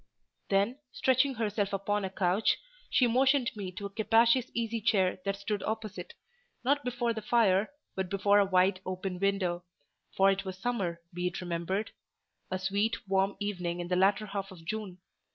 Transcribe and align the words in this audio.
Then, 0.49 0.79
stretching 0.91 1.35
herself 1.35 1.71
upon 1.73 2.03
a 2.03 2.09
couch, 2.09 2.57
she 2.89 3.05
motioned 3.05 3.51
me 3.55 3.71
to 3.73 3.85
a 3.85 3.89
capacious 3.91 4.49
easy 4.55 4.81
chair 4.81 5.19
that 5.25 5.35
stood 5.35 5.61
opposite—not 5.61 6.83
before 6.83 7.13
the 7.13 7.21
fire, 7.21 7.69
but 7.95 8.09
before 8.09 8.39
a 8.39 8.45
wide 8.45 8.81
open 8.83 9.19
window; 9.19 9.63
for 10.17 10.31
it 10.31 10.43
was 10.43 10.57
summer, 10.57 11.01
be 11.13 11.27
it 11.27 11.39
remembered; 11.39 11.91
a 12.49 12.57
sweet, 12.57 13.07
warm 13.07 13.35
evening 13.39 13.79
in 13.79 13.89
the 13.89 13.95
latter 13.95 14.25
half 14.25 14.49
of 14.49 14.65
June. 14.65 14.97